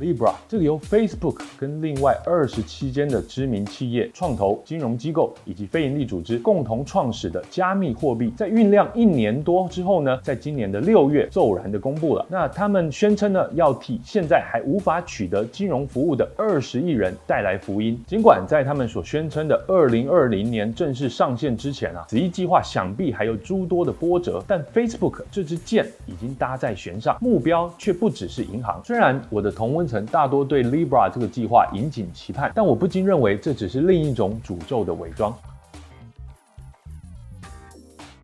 [0.00, 12.24] Libra 这个由 Facebook 跟另外二十七间的知名企业、创投、金融机构以及非营利组织共同创始的加密货币，在酝酿一年多之后呢，在今年的六月骤然的公布了。
[12.30, 18.02] 那他们宣称呢，要替现在还无法取得金融服务的二十亿人带来福音。
[18.06, 28.80] 尽管在他们所宣称的二零二零年正式上线之前啊，此一计划想必还有诸多的波折，但 Facebook 这支箭已经搭在弦上，目标却不只是银行。
[28.84, 35.34] 虽然我的同温大多对 Libra 这个计划引颈期盼，但我不禁认为这只是另一种诅咒的伪装。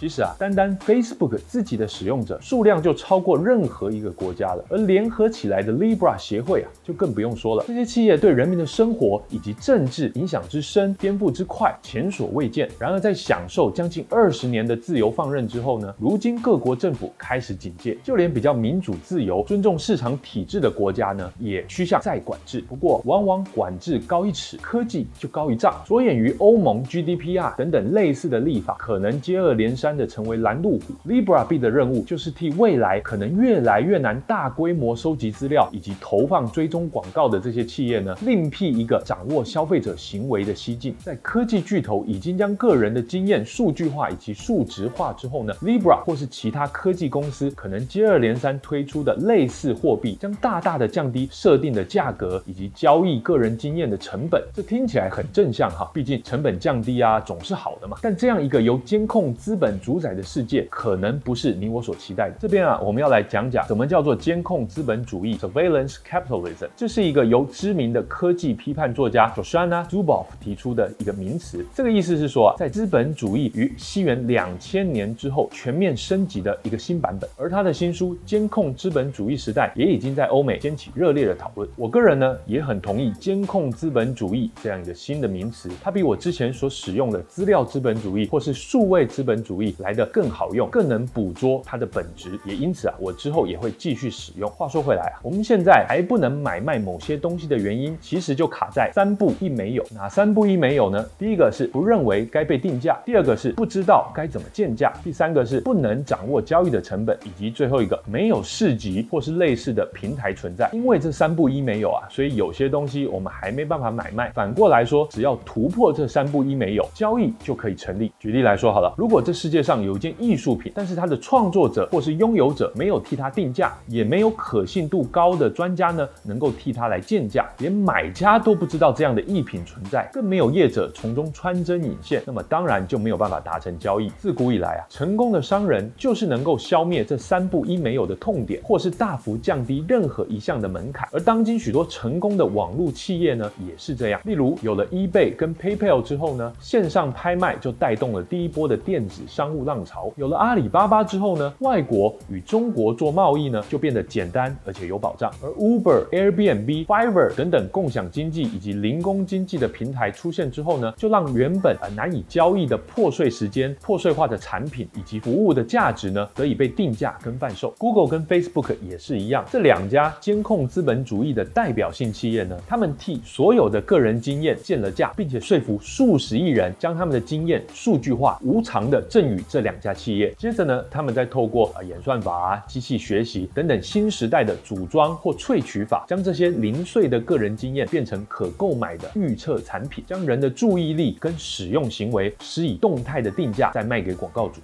[0.00, 7.62] 其实啊，单单 Facebook 自己的使用者数量就超过任何一个国家了，而联合起来的 Libra 协会啊，就更不用说了。
[7.68, 12.66] 这些企业对人民的生活以及政治影响之深、颠覆之快，前所未见。
[12.78, 22.62] 然而，在享受将近二十年的自由放任之后呢，如今各国政府开始警戒，就连比较民主自由、尊重市场体制的国家呢，也趋向再管制。
[22.62, 25.74] 不过，往往管制高一尺，科技就高一丈。
[25.84, 29.89] 着眼于欧盟 GDPR 等等类似的立法，可能接二连三。
[29.96, 40.94] 的成为拦路虎，Libra 币的任务就是替未来可能越来越难大规模收集资料以及投放追踪广告的这些企业呢，另辟一个掌握消费者行为的蹊径。
[40.98, 54.42] 在科技巨头已经将个人的经验数据化以及数值化之后呢，Libra 或是其他科技公司可能接二连三推出的类似货币，将大大的降低设定的价格以及交易个人经验的成本。
[54.54, 57.96] 这听起来很正向哈，毕竟成本降低啊总是好的嘛。
[58.02, 62.36] 但这样一个由监控资本主宰的世界可能不是你我所期待的。
[62.38, 66.68] 这边啊，我们要来讲讲什么叫做监控资本主义 （Surveillance Capitalism）。
[66.76, 71.64] 这是一个由知名的科技批判作家 Joshana Zuboff 提出的一个名词。
[71.74, 77.28] 这个意思是说啊，在资本主义于西元两千年之后全面升级的一个新版本。
[77.36, 81.68] 而他的新书《监控资本主义时代》也已经在欧美掀起热烈的讨论。
[81.76, 85.68] 我个人呢，也很同意“监控资本主义”这样一个新的名词。
[85.82, 94.50] 它比我之前所使用的“资料资本主义”或是“数位资本主义”来的更好用，更能捕捉它的本质，也因此啊，我之后也会继续使用。
[94.50, 99.84] 话说回来啊，我们现在还不能买卖某些东西的原因，其实就卡在三不一没有。
[99.94, 101.04] 哪三不一没有呢？
[101.18, 110.70] 第一个是不认为该被定价，第二个是不知道该怎么建价，第三个是不能掌握交易的成本，以及最后一个没有市集或是类似的平台存在。
[110.72, 114.30] 因为这三不一没有啊，所以有些东西我们还没办法买卖。
[114.30, 118.12] 反过来说，只要突破这三不一没有，交易就可以成立。
[118.18, 134.08] 举例来说好了，如果这世世界上有一件艺术品，但是它的创作者或是拥有者没有替它定价，也没有可信度高的专家呢，能够替它来鉴价，连买家都不知道这样的艺品存在，更没有业者从中穿针引线，那么当然就没有办法达成交易。
[134.18, 141.08] 自古以来啊，成功的商人就是能够消灭这三不一没有的痛点，或是大幅降低任何一项的门槛。
[141.10, 144.20] 而当今许多成功的网络企业呢，也是这样。
[144.22, 150.12] 例如有了 eBay 跟 PayPal 之后呢，线上拍卖就带动了第一波的电子商商务浪潮。
[150.16, 155.32] 有了阿里巴巴之后呢，外国与中国做贸易呢就变得简单而且有保障。
[155.42, 167.70] 而 Uber、Airbnb、Fiverr 等等共享经济以及零工经济的平台出现之后呢，就让原本呃难以交易的破碎时间、破碎化的产品以及服务的价值呢，得以被定价跟贩售。
[167.78, 180.34] Google 跟 Facebook 也是一样，这两家监控资本主义的代表性企业呢，他们替所有的个人经验建了价，并且说服数十亿人将他们的经验数据化、无偿的赠与这两家企业。
[180.36, 194.60] 接着呢，他们再透过啊演算法啊、机器学习等等新时代的组装或萃取法，将这些零碎的个人经验变成可购买的预测产品，将人的注意力跟使用行为施以动态的定价，再卖给广告主。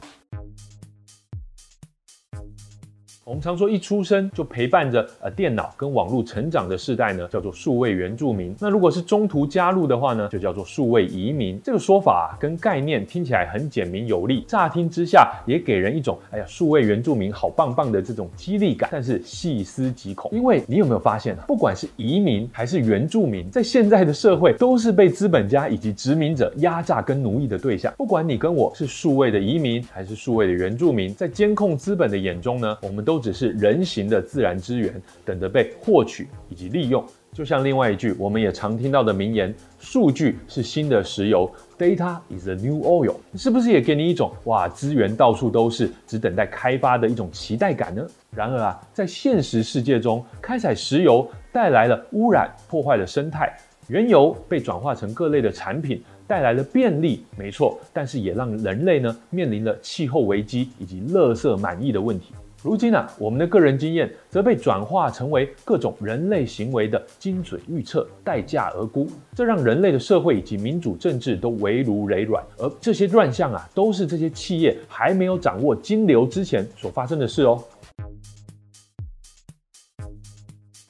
[3.27, 8.55] 我们常说，一出生就陪伴着呃电脑跟网络成长的世代呢，叫做数位原住民。
[8.61, 11.61] 那如果是中途加入的话呢，就叫做数位移民。
[11.65, 18.89] 这个说法啊，跟概念听起来很简明有力，乍听之下也给人一种哎呀，数位原住民好棒棒的这种激励感。
[18.93, 27.93] 但是细思极恐，因为你有没有发现啊，不管是移民还是原住民，在现在的社会都是被资本家以及殖民者压榨跟奴役的对象。
[27.99, 33.16] 不管你跟我是数位的移民还是数位的原住民，在监控资本的眼中呢，我们都。
[33.17, 34.93] 都只是人形的自然资源，
[35.25, 37.03] 等着被获取以及利用。
[37.33, 48.07] 就像另外一句我们也常听到的名言：“数据是新的石油，Data is the new oil。”是不是也给你一种哇，资源到处都是，只等待开发的一种期待感呢？
[48.31, 53.47] 然而啊，在现实世界中，开采石油带来了污染，破坏了生态；
[53.89, 62.35] 原油被转化成各类的产品，带来了便利，没错，但是也让人类呢面临了气候危机以及垃圾满溢的问题。
[62.67, 72.43] 如今啊，我们的个人经验则被转化成为各种人类行为的精准预测、待价而沽，这让人类的社会以及民主政治都危如累卵。
[72.59, 77.63] 而这些乱象啊，都是这些企业还没有掌握金流之前所发生的事哦。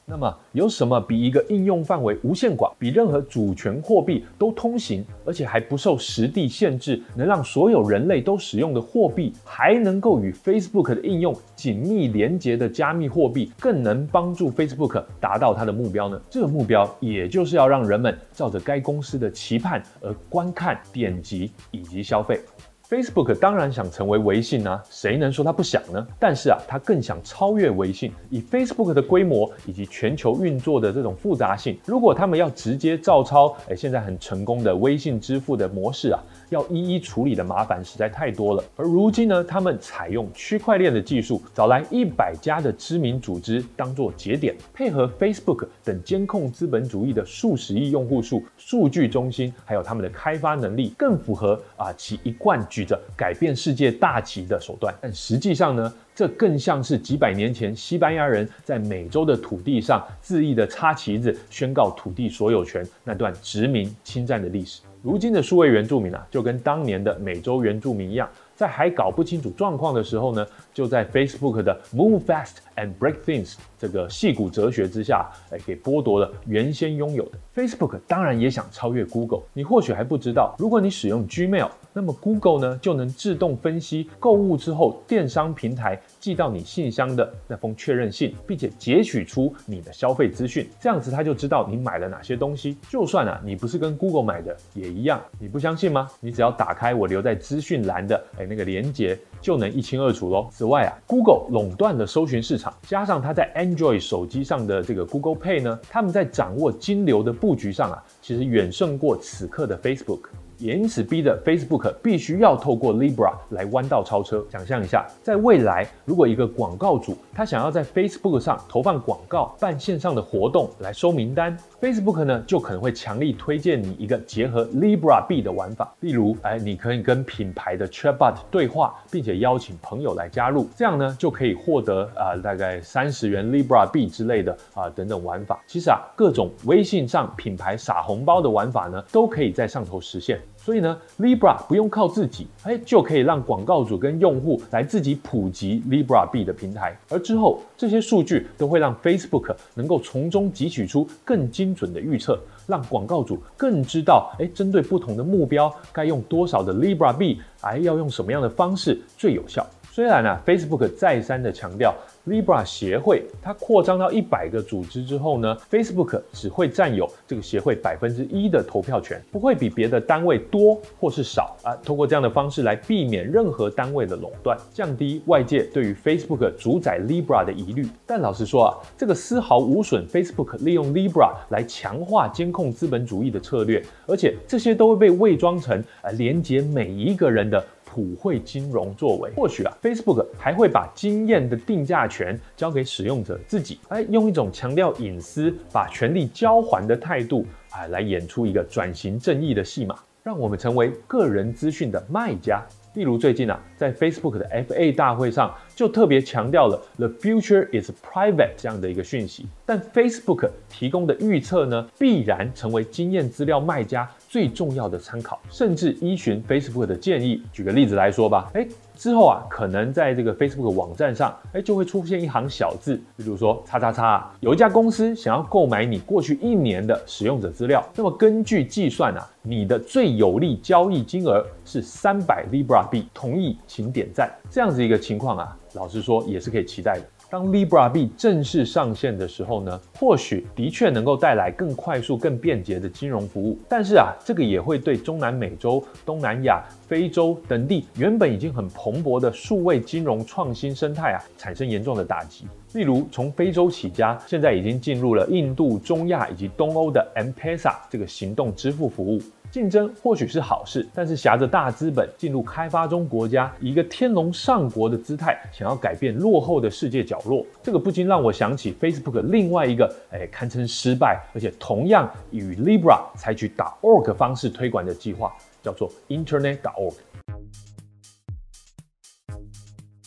[0.08, 16.20] 那么有什么比一个应用范围无限广，比任何主权货币都通行，而且还不受实地限制，能让所有人类都使用的货币，还能够与 Facebook 的应用紧密连接的加密货币，更能帮助 Facebook 达到它的目标呢？
[16.30, 22.40] 这个目标也就是要让人们照着该公司的期盼而观看、点击以及消费。
[22.88, 26.06] Facebook 当然想成为微信啊，谁能说他不想呢？
[26.20, 28.12] 但是啊，他更想超越微信。
[28.30, 38.62] 以 Facebook 的规模以及全球运作的这种复杂性，如果他们要直接照抄，哎，现在很成功的微信支付的模式啊，要一一处理的麻烦实在太多了。
[38.76, 52.64] 而如今呢，他们采用区块链的技术，找来一百家的知名组织当做节点，配合 Facebook 等监控资本主义的数十亿用户数、数据中心，还有他们的开发能力，更符合啊其一贯。
[52.76, 64.82] 举着改变世界大旗的手段，但实际上呢，这更像是几百年前西班牙人在美洲的土地上恣意的插旗子，宣告土地所有权那段殖民侵占的历史。
[65.00, 77.38] 如今的数位原住民啊，就跟当年的美洲原住民一样，在还搞不清楚状况的时候呢，就在 Facebook 的 Move Fast and Break Things 这个戏骨哲学之下，哎，给剥夺了原先拥有的。
[77.54, 79.40] Facebook 当然也想超越 Google。
[79.54, 90.68] 你或许还不知道，如果你使用 Gmail，那么 Google 呢就能自动分析购物之后电商平台寄到你信箱的那封确认信，并且截取出你的消费资讯。
[90.78, 92.76] 这样子他就知道你买了哪些东西。
[92.90, 95.18] 就算啊你不是跟 Google 买的也一样。
[95.40, 96.10] 你不相信吗？
[96.20, 100.48] 你只要打开我留在资讯栏的哎那个连接，就能一清二楚喽。
[100.50, 110.20] 此外啊，Google 垄断了搜寻市场，加上它在 Android 手机上的这个 Google Pay 呢，他们在掌握金流的布局上啊，其实远胜过此刻的 Facebook。
[110.58, 114.44] 也因此逼得 Facebook 必须要透过 Libra 来弯道超车。
[114.50, 125.92] 想象一下，在未来，如果一个广告主他想要在 Facebook 上投放广告、办线上的活动来收名单，Facebook 呢就可能会强力推荐你一个结合 Libra 币的玩法。
[126.00, 135.60] 例如，哎，你可以跟品牌的 Chatbot 对话，并且邀请朋友来加入，这样呢就可以获得啊、大概三十元 Libra 币之类的啊、等等玩法。
[135.66, 140.40] 其实啊，各种微信上品牌撒红包的玩法呢，都可以在上头实现。
[140.56, 159.64] 所以呢，Libra 不用靠自己，哎，就可以让广告主跟用户来自己普及 Libra B 的平台，而之后这些数据都会让 Facebook 能够从中汲取出更精准的预测，让广告主更知道，哎，针对不同的目标该用多少的 Libra B，，哎，要用什么样的方式最有效。
[159.96, 161.94] 虽然、啊，Facebook 再三的强调。
[162.26, 171.74] Libra 协会，它扩张到一百个组织之后呢，Facebook 只会占有这个协会百分之一的投票权，不会比别的单位多或是少啊。
[171.82, 177.88] 通过这样的方式来避免任何单位的垄断，降低外界对于 Facebook 主宰 Libra 的疑虑。
[178.04, 187.64] 但老实说啊，这个丝毫无损 Facebook 利用 Libra 来强化监控资本主义的策略，而且这些都会被伪装成呃连接每一个人的。
[187.96, 202.62] 普惠金融作为，或许啊，Facebook 还会把经验的定价权交给使用者自己，哎，用一种强调隐私、把权力交还的态度，哎，来演出一个转型正义的戏码，让我们成为个人资讯的卖家。
[202.96, 209.46] 例如最近啊，在 Facebook 的 FA 大会上，就特别强调了 “The future is private” 这样的一个讯息。
[209.66, 217.42] 但 Facebook 提供的预测呢，必然成为经验资料卖家最重要的参考，甚至依循 Facebook 的建议。
[217.52, 227.86] 举个例子来说吧，诶之后啊，可能在这个 Facebook 网站上，哎就会出现一行小字，比如说“叉叉叉”，有一家公司想要购买你过去一年的使用者资料。
[227.94, 234.32] 那么根据计算啊，你的最有利交易金额是三百 Libra 币，同意请点赞。
[234.50, 237.02] 这样子一个情况啊，老实说也是可以期待的。
[237.28, 243.58] 当 Libra 币正式上线的时候呢，或许的确能够带来更快速、更便捷的金融服务。
[243.68, 252.46] 但是啊，这个也会对中南美洲、东南亚、非洲等地原本已经很蓬勃的数位金融创新生态啊，产生严重的打击。
[252.74, 259.20] 例如，从非洲起家，现在已经进入了印度、中亚以及东欧的 M-Pesa 这个行动支付服务。
[259.56, 276.92] 竞争或许是好事，但是挟着大资本进入开发中国家，以一个天龙上国的姿态，想要改变落后的世界角落，这个不禁让我想起 Facebook 另外一个哎堪称失败，而且同样与 Libra 采取打 .org 方式推广的计划，叫做 Internet.org。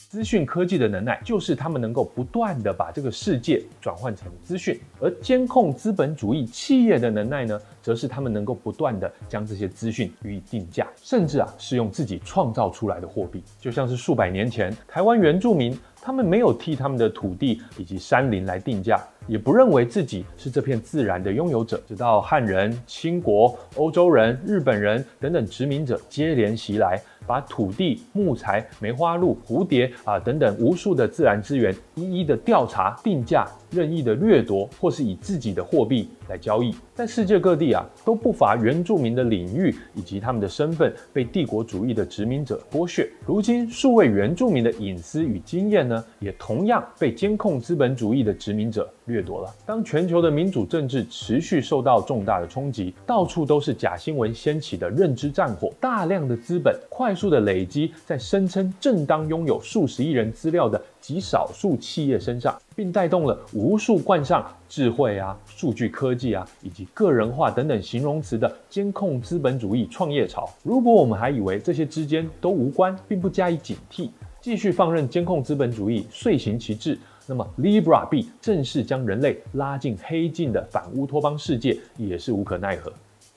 [0.10, 27.00] 资讯科技的能耐就是他们能够不断地把这个世界转换成资讯，而监控资本主义企业的能耐呢，则是他们能够不断地将这些资讯予以定价，甚至啊是用自己创造出来的货币，就像是数百年前台湾原住民，他们没有替他们的土地以及山林来定价，也不认为自己是这片自然的拥有者，直到汉人、清国、欧洲人、日本人等等殖民者接连袭来。
[27.30, 36.74] 把土地、木材、梅花鹿、蝴蝶啊等等无数的自然资源一一的调查、定价、任意的掠夺，或是以自己的货币来交易。
[36.96, 43.08] 在世界各地啊，都不乏原住民的领域以及他们的身份被帝国主义的殖民者剥削。
[43.28, 49.54] 如今，数位原住民的隐私与经验呢，也同样被监控资本主义的殖民者掠夺了。
[49.68, 70.50] 当全球的民主政治持续受到重大的冲击，到处都是假新闻掀起的认知战火，大量的资本快速数的累积在声称正当拥有数十亿人资料的极少数企业身上，并带动了无数冠上智慧啊、数据科技啊以及个人化等等形容词的监控资本主义创业潮。
[70.64, 74.10] 如果我们还以为这些之间都无关，并不加以警惕，
[74.40, 76.98] 继续放任监控资本主义遂行其志，
[77.28, 82.90] 那么 Libra 币正式将人类拉进黑镜的反乌托邦世界也是无可奈何。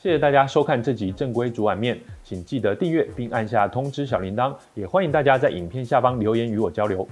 [0.02, 7.06] 谢谢大家收看这集正规煮碗面，请记得订阅并按下通知小铃铛，也欢迎大家在影片下方留言与我交流。